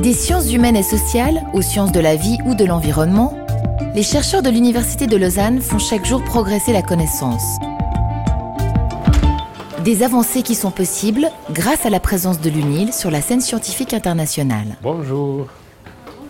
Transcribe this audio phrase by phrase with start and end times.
[0.00, 3.36] Des sciences humaines et sociales aux sciences de la vie ou de l'environnement,
[3.94, 7.44] les chercheurs de l'Université de Lausanne font chaque jour progresser la connaissance.
[9.84, 13.92] Des avancées qui sont possibles grâce à la présence de l'UNIL sur la scène scientifique
[13.92, 14.76] internationale.
[14.82, 15.46] Bonjour.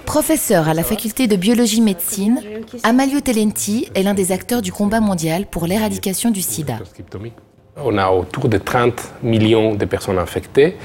[0.07, 2.41] Professeur à la faculté de biologie médecine,
[2.83, 6.79] Amalio Telenti est l'un des acteurs du combat mondial pour l'éradication du sida.
[7.77, 10.77] On a autour de 30 millions de personnes infectées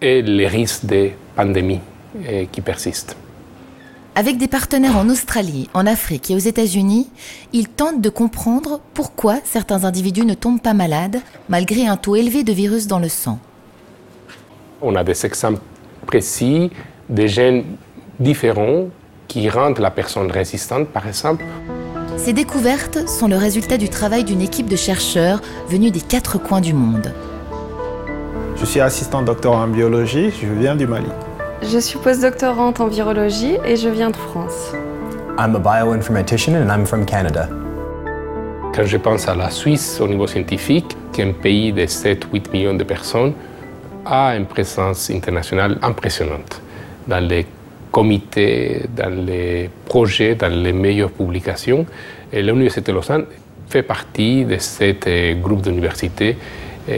[0.00, 1.80] et les risques de pandémie
[2.26, 3.16] eh, qui persistent.
[4.16, 7.08] Avec des partenaires en Australie, en Afrique et aux États-Unis,
[7.52, 12.42] ils tentent de comprendre pourquoi certains individus ne tombent pas malades malgré un taux élevé
[12.42, 13.38] de virus dans le sang.
[14.82, 15.60] On a des exemples
[16.06, 16.70] précis
[17.08, 17.64] des gènes
[18.18, 18.86] différents
[19.28, 21.44] qui rendent la personne résistante, par exemple.
[22.16, 26.60] Ces découvertes sont le résultat du travail d'une équipe de chercheurs venus des quatre coins
[26.60, 27.12] du monde.
[28.60, 31.06] Je suis assistant docteur en biologie, je viens du Mali.
[31.62, 34.74] Je suis postdoctorante en virologie et je viens de France.
[35.38, 37.48] I'm a bioinformatician and I'm from Canada.
[38.74, 42.52] Quand je pense à la Suisse au niveau scientifique, qui est un pays de 7-8
[42.52, 43.32] millions de personnes,
[44.04, 46.60] a une présence internationale impressionnante
[47.08, 47.46] dans les
[47.90, 51.86] comités, dans les projets, dans les meilleures publications.
[52.30, 53.24] Et l'Université de Lausanne
[53.70, 56.36] fait partie de ce groupe d'universités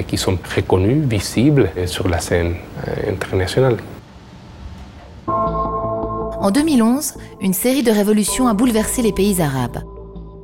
[0.07, 2.55] qui sont reconnues, visibles sur la scène
[2.87, 3.79] eh, internationale.
[5.27, 9.85] En 2011, une série de révolutions a bouleversé les pays arabes.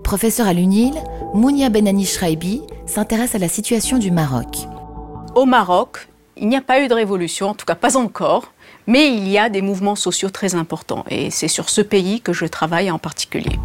[0.05, 0.95] Professeur à l'UNIL,
[1.35, 4.59] Mounia Benani Shraibi s'intéresse à la situation du Maroc.
[5.35, 8.53] Au Maroc, il n'y a pas eu de révolution, en tout cas pas encore,
[8.87, 12.33] mais il y a des mouvements sociaux très importants et c'est sur ce pays que
[12.33, 13.59] je travaille en particulier.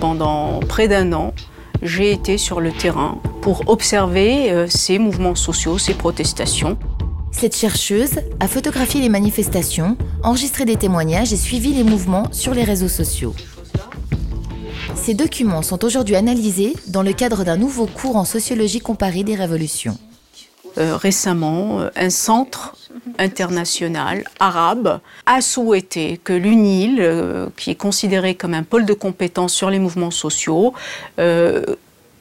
[0.00, 1.32] Pendant près d'un an,
[1.84, 6.78] j'ai été sur le terrain pour observer euh, ces mouvements sociaux, ces protestations.
[7.30, 12.64] Cette chercheuse a photographié les manifestations, enregistré des témoignages et suivi les mouvements sur les
[12.64, 13.34] réseaux sociaux.
[14.94, 19.34] Ces documents sont aujourd'hui analysés dans le cadre d'un nouveau cours en sociologie comparée des
[19.34, 19.98] révolutions.
[20.78, 22.74] Euh, récemment, euh, un centre
[23.18, 29.52] international arabe a souhaité que l'UNIL, euh, qui est considéré comme un pôle de compétences
[29.52, 30.74] sur les mouvements sociaux,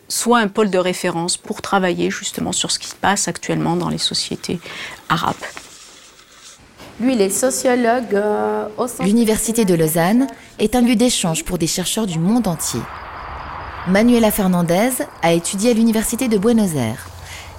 [0.07, 3.89] soit un pôle de référence pour travailler justement sur ce qui se passe actuellement dans
[3.89, 4.59] les sociétés
[5.09, 5.35] arabes.
[6.99, 10.27] Lui, il est sociologue euh, au L'Université de Lausanne
[10.59, 12.81] est un lieu d'échange pour des chercheurs du monde entier.
[13.87, 17.12] Manuela Fernandez a étudié à l'Université de Buenos Aires.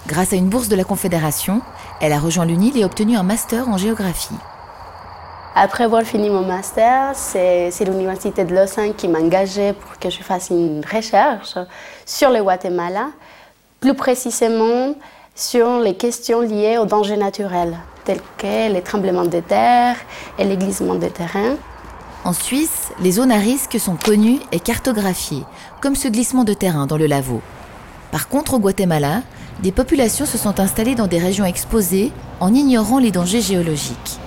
[0.07, 1.63] Grâce à une bourse de la Confédération,
[2.01, 4.35] elle a rejoint l'UNIL et obtenu un master en géographie.
[5.55, 10.23] Après avoir fini mon master, c'est l'Université de Lausanne qui m'a engagée pour que je
[10.23, 11.55] fasse une recherche
[12.05, 13.07] sur le Guatemala,
[13.81, 14.95] plus précisément
[15.35, 19.97] sur les questions liées aux dangers naturels, tels que les tremblements de terre
[20.39, 21.57] et les glissements de terrain.
[22.25, 25.45] En Suisse, les zones à risque sont connues et cartographiées,
[25.81, 27.43] comme ce glissement de terrain dans le Lavaux.
[28.11, 29.23] Par contre, au Guatemala,
[29.63, 34.19] des populations se sont installées dans des régions exposées en ignorant les dangers géologiques.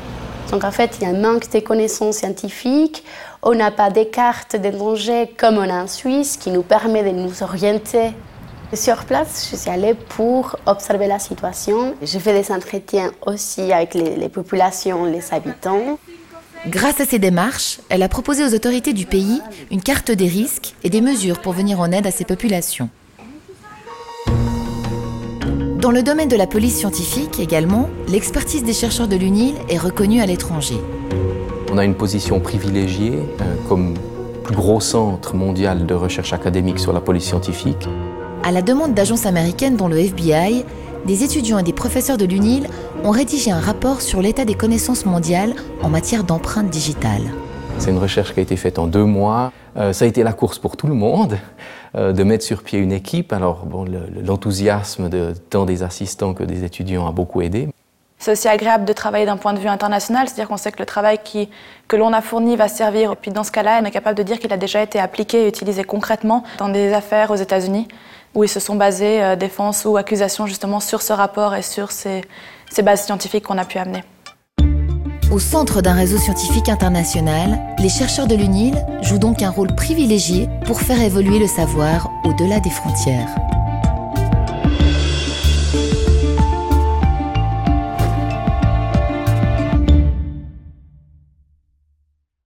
[0.52, 3.04] Donc en fait, il y a un manque de connaissances scientifiques.
[3.44, 7.04] On n'a pas des cartes des dangers comme on a en Suisse qui nous permet
[7.04, 8.12] de nous orienter.
[8.74, 11.96] Sur place, je suis allée pour observer la situation.
[12.02, 16.00] J'ai fait des entretiens aussi avec les, les populations, les habitants.
[16.66, 20.76] Grâce à ces démarches, elle a proposé aux autorités du pays une carte des risques
[20.84, 22.90] et des mesures pour venir en aide à ces populations.
[25.88, 30.20] Dans le domaine de la police scientifique également, l'expertise des chercheurs de l'UNIL est reconnue
[30.20, 30.76] à l'étranger.
[31.72, 33.94] On a une position privilégiée euh, comme
[34.44, 37.88] plus gros centre mondial de recherche académique sur la police scientifique.
[38.44, 40.66] À la demande d'agences américaines dont le FBI,
[41.06, 42.68] des étudiants et des professeurs de l'UNIL
[43.06, 47.32] ont rédigé un rapport sur l'état des connaissances mondiales en matière d'empreintes digitales.
[47.80, 49.52] C'est une recherche qui a été faite en deux mois.
[49.78, 51.38] Euh, ça a été la course pour tout le monde
[51.96, 53.32] euh, de mettre sur pied une équipe.
[53.32, 53.86] Alors, bon,
[54.24, 57.70] l'enthousiasme de tant des assistants que des étudiants a beaucoup aidé.
[58.20, 60.88] C'est aussi agréable de travailler d'un point de vue international, c'est-à-dire qu'on sait que le
[60.88, 61.20] travail
[61.88, 63.16] que l'on a fourni va servir.
[63.16, 65.48] Puis dans ce cas-là, on est capable de dire qu'il a déjà été appliqué et
[65.48, 67.88] utilisé concrètement dans des affaires aux États-Unis,
[68.34, 71.92] où ils se sont basés, euh, défense ou accusation, justement sur ce rapport et sur
[71.92, 72.24] ces
[72.82, 74.04] bases scientifiques qu'on a pu amener.
[75.38, 78.74] Au centre d'un réseau scientifique international, les chercheurs de l'UNIL
[79.04, 83.47] jouent donc un rôle privilégié pour faire évoluer le savoir au-delà des frontières.